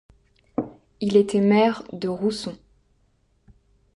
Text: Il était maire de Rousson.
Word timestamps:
Il 0.99 1.15
était 1.15 1.41
maire 1.41 1.83
de 1.93 2.07
Rousson. 2.07 2.57